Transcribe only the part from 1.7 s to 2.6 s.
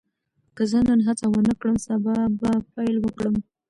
سبا به